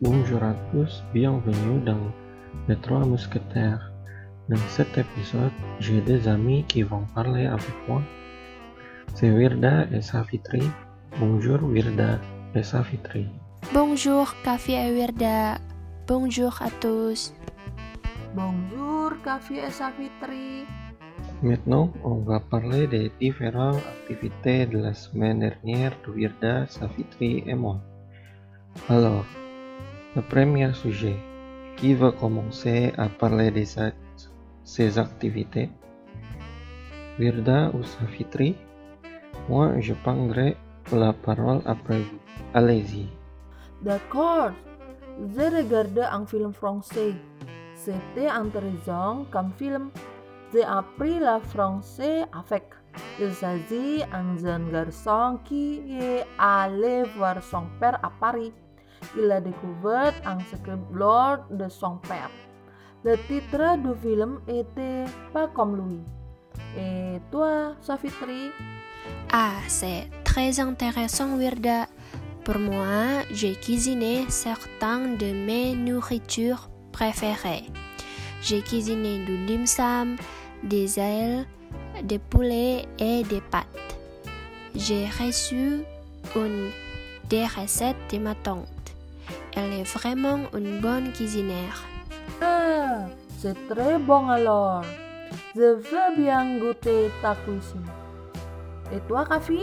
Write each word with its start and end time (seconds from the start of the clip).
bonjour 0.00 0.42
à 0.44 0.54
tous, 0.70 1.02
bienvenue 1.12 1.80
dans 1.84 2.12
Les 2.68 2.76
Trois 2.76 3.00
Mousquetaires. 3.00 3.90
Dans 4.48 4.56
cet 4.68 4.96
épisode, 4.96 5.50
j'ai 5.80 6.00
des 6.00 6.28
amis 6.28 6.64
qui 6.68 6.82
vont 6.82 7.04
parler 7.14 7.46
avec 7.46 7.74
moi. 7.88 8.00
C'est 9.14 9.30
Wirda 9.30 9.86
et 9.92 10.00
Safitri. 10.00 10.62
Bonjour 11.18 11.62
Wirda 11.64 12.20
et 12.54 12.62
Safitri. 12.62 13.26
Bonjour 13.74 14.34
Kafi 14.44 14.72
et 14.72 14.92
Wirda. 14.92 15.58
Bonjour 16.06 16.56
à 16.62 16.70
tous. 16.80 17.34
Bonjour 18.34 19.12
Kafi 19.24 19.58
et 19.58 19.70
Safitri. 19.70 20.64
Maintenant, 21.42 21.92
on 22.04 22.16
va 22.16 22.38
parler 22.38 22.86
des 22.86 23.10
différentes 23.20 23.82
activités 24.08 24.66
de 24.66 24.78
la 24.78 24.94
semaine 24.94 25.40
dernière 25.40 25.92
de 26.06 26.12
Wirda, 26.12 26.66
Safitri 26.68 27.42
et 27.46 27.54
moi. 27.54 27.80
Alors, 28.88 29.24
le 30.18 30.22
premier 30.22 30.72
sujet, 30.74 31.16
qui 31.76 31.94
va 31.94 32.10
commencer 32.10 32.92
à 32.98 33.08
parler 33.08 33.52
de 33.52 33.64
ces 34.64 34.98
activités 34.98 35.70
Wirda 37.20 37.70
ou 37.72 37.84
Safitri 37.84 38.56
Moi, 39.48 39.78
je 39.78 39.94
prendrai 39.94 40.56
la 40.92 41.12
parole 41.12 41.60
après 41.66 42.00
vous. 42.00 42.18
Allez-y. 42.52 43.06
D'accord. 43.82 44.50
J'ai 45.34 45.48
regardé 45.48 46.00
un 46.00 46.26
film 46.26 46.52
français. 46.52 47.14
C'était 47.76 48.28
intéressant 48.28 49.24
comme 49.30 49.52
film. 49.52 49.90
J'ai 50.52 50.64
appris 50.64 51.20
le 51.20 51.38
français 51.52 52.24
avec. 52.32 52.64
Il 53.20 53.32
s'agit 53.32 53.98
d'un 54.10 54.36
jeune 54.36 54.68
garçon 54.72 55.38
qui 55.44 55.82
est 56.00 56.24
allé 56.38 57.04
voir 57.16 57.40
son 57.40 57.66
père 57.78 58.00
à 58.02 58.10
Paris. 58.20 58.52
Il 59.16 59.30
a 59.30 59.40
découvert 59.40 60.14
un 60.24 60.38
scriptblog 60.40 61.40
de 61.50 61.68
son 61.68 61.96
père. 61.98 62.30
Le 63.04 63.16
titre 63.26 63.76
du 63.78 63.94
film 64.00 64.40
était 64.48 65.04
Pas 65.32 65.48
comme 65.48 65.76
lui. 65.76 66.00
Et 66.76 67.20
toi, 67.30 67.74
Safitri? 67.80 68.50
Ah, 69.32 69.58
c'est 69.66 70.08
très 70.24 70.60
intéressant 70.60 71.36
Wirda. 71.36 71.86
Pour 72.44 72.58
moi, 72.58 73.22
j'ai 73.30 73.54
cuisiné 73.54 74.24
certains 74.28 75.16
de 75.16 75.32
mes 75.46 75.74
nourritures 75.74 76.68
préférées. 76.92 77.66
J'ai 78.40 78.62
cuisiné 78.62 79.24
du 79.24 79.46
dim 79.46 79.66
sum, 79.66 80.16
des 80.62 80.98
ailes, 80.98 81.46
des 82.02 82.18
poulets 82.18 82.86
et 82.98 83.22
des 83.24 83.40
pâtes. 83.40 83.66
J'ai 84.74 85.06
reçu 85.06 85.82
une 86.36 86.70
des 87.28 87.44
recettes 87.44 87.96
de 88.12 88.18
ma 88.18 88.34
tante. 88.34 88.68
Elle 89.56 89.72
est 89.72 89.90
vraiment 89.96 90.40
une 90.54 90.80
bonne 90.80 91.12
cuisinière. 91.12 91.84
Ah, 92.40 93.06
c'est 93.38 93.56
très 93.68 93.98
bon 93.98 94.28
alors. 94.28 94.82
Je 95.54 95.74
veux 95.76 96.16
bien 96.16 96.58
goûter 96.58 97.10
ta 97.22 97.34
cuisine. 97.34 97.86
Et 98.92 99.00
toi, 99.08 99.24
Kafi 99.28 99.60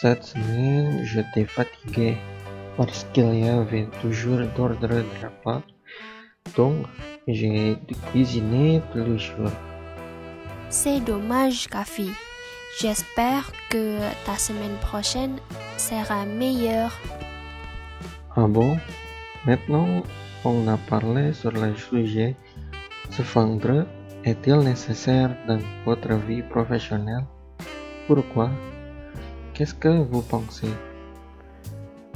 Cette 0.00 0.24
semaine, 0.24 1.04
j'étais 1.04 1.44
fatigué 1.44 2.16
parce 2.76 3.06
qu'il 3.12 3.44
y 3.44 3.48
avait 3.48 3.88
toujours 4.00 4.40
d'ordre 4.56 4.78
de 4.86 5.04
repas. 5.22 5.62
Donc, 6.56 6.86
j'ai 7.26 7.76
cuisiné 8.10 8.82
tous 8.92 9.04
les 9.04 9.18
jours. 9.18 9.52
C'est 10.68 11.00
dommage, 11.00 11.68
Kafi. 11.68 12.10
J'espère 12.78 13.50
que 13.70 13.98
ta 14.24 14.36
semaine 14.36 14.76
prochaine 14.80 15.36
sera 15.76 16.24
meilleure. 16.24 16.92
Ah 18.36 18.46
bon? 18.46 18.76
Maintenant, 19.44 20.04
on 20.44 20.68
a 20.68 20.76
parlé 20.76 21.32
sur 21.32 21.50
le 21.50 21.74
sujet. 21.74 22.36
Se 23.10 23.22
vendre 23.22 23.86
est-il 24.24 24.58
nécessaire 24.58 25.36
dans 25.48 25.58
votre 25.84 26.14
vie 26.14 26.42
professionnelle? 26.42 27.24
Pourquoi? 28.06 28.50
Qu'est-ce 29.52 29.74
que 29.74 30.04
vous 30.10 30.22
pensez? 30.22 30.70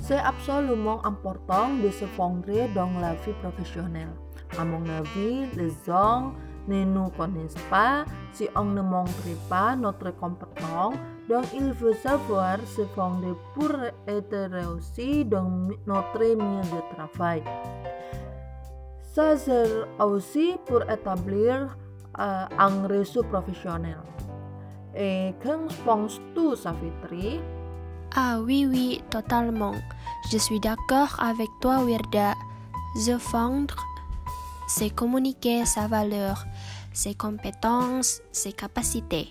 C'est 0.03 0.19
absolument 0.19 1.05
important 1.05 1.71
de 1.83 1.91
se 1.91 2.05
fondre 2.05 2.73
dans 2.77 2.93
la 3.01 3.15
vie 3.15 3.35
professionnelle. 3.43 4.15
À 4.57 4.65
mon 4.65 4.89
avis, 4.89 5.47
les 5.57 5.73
gens 5.85 6.33
ne 6.69 6.85
nous 6.85 7.09
connaissent 7.11 7.55
pas 7.71 8.05
si 8.33 8.49
on 8.57 8.65
ne 8.65 8.83
montre 8.83 9.29
pas 9.49 9.77
notre 9.77 10.11
compétence. 10.13 10.95
Donc, 11.29 11.45
il 11.55 11.73
faut 11.75 11.95
savoir 11.95 12.59
se 12.67 12.83
fondre 12.95 13.37
pour 13.55 13.71
être 14.07 14.51
réussi 14.51 15.25
dans 15.25 15.69
notre 15.87 16.19
milieu 16.19 16.63
de 16.63 16.95
travail. 16.95 17.43
Ça 19.15 19.37
sert 19.37 19.87
aussi 19.99 20.57
pour 20.67 20.83
établir 20.91 21.77
euh, 22.19 22.45
un 22.59 22.87
réseau 22.87 23.23
professionnel. 23.23 23.99
Et 24.97 25.35
qu'en 25.43 25.67
penses-tu, 25.85 26.57
Safitri? 26.57 27.41
Ah 28.17 28.39
oui, 28.41 28.67
oui, 28.69 29.03
totalement. 29.11 29.75
Je 30.31 30.39
suis 30.39 30.61
d'accord 30.61 31.17
avec 31.21 31.49
toi, 31.61 31.83
Wirda. 31.85 32.35
Se 32.97 33.11
vendre, 33.33 33.75
c'est 34.67 34.91
communiquer 34.91 35.65
sa 35.65 35.87
valeur, 35.87 36.45
ses 36.93 37.15
compétences, 37.15 38.21
ses 38.33 38.53
capacités. 38.53 39.31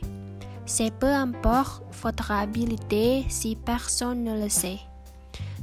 C'est 0.65 0.93
peu 0.93 1.07
importe 1.07 1.83
votre 2.01 2.31
habilité 2.31 3.25
si 3.29 3.55
personne 3.55 4.23
ne 4.23 4.41
le 4.41 4.49
sait. 4.49 4.79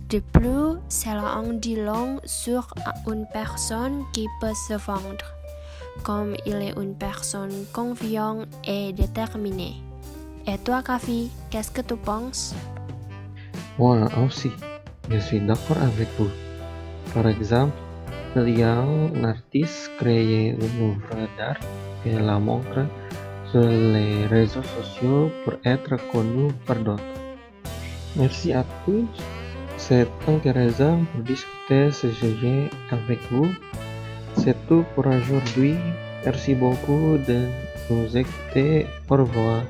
De 0.08 0.19
plus, 0.19 0.78
cela 0.88 1.36
en 1.36 1.53
dit 1.53 1.76
long 1.76 2.20
sur 2.25 2.66
une 3.06 3.26
personne 3.32 4.04
qui 4.12 4.26
peut 4.41 4.54
se 4.69 4.75
vendre, 4.75 5.25
comme 6.02 6.34
il 6.47 6.56
est 6.56 6.76
une 6.76 6.94
personne 6.94 7.64
confiante 7.72 8.48
et 8.64 8.92
déterminée. 8.92 9.76
Et 10.47 10.58
toi, 10.58 10.82
Kafi, 10.82 11.31
qu'est-ce 11.48 11.70
que 11.70 11.82
tu 11.82 11.97
penses? 11.97 12.54
Moi 13.78 14.08
aussi, 14.26 14.50
je 15.08 15.19
suis 15.19 15.41
d'accord 15.41 15.78
avec 15.81 16.08
vous. 16.19 16.28
Par 17.14 17.28
exemple, 17.28 17.76
il 18.37 18.59
y 18.59 18.63
a 18.63 18.79
un 18.79 19.25
artiste 19.25 19.91
créé 19.99 20.51
une 20.51 20.91
œuvre 20.91 21.29
d'art 21.37 21.61
et 22.07 22.13
la 22.13 22.39
montre 22.39 22.87
sur 23.51 23.61
les 23.61 24.27
réseaux 24.27 24.63
sociaux 24.63 25.31
pour 25.45 25.55
être 25.65 25.97
connu 26.13 26.49
par 26.67 26.77
d'autres. 26.77 27.03
Merci 28.17 28.53
à 28.53 28.65
tous. 28.85 29.07
C'est 29.77 30.07
intéressant 30.29 30.99
pour 31.13 31.23
discuter 31.23 31.91
ce 31.91 32.11
sujet 32.13 32.71
avec 32.91 33.19
vous. 33.31 33.49
C'est 34.37 34.57
tout 34.69 34.85
pour 34.95 35.07
aujourd'hui. 35.07 35.75
Merci 36.25 36.55
beaucoup 36.55 37.19
de 37.27 37.49
nous 37.91 38.17
écouter. 38.17 38.87
Au 39.09 39.17
revoir. 39.17 39.62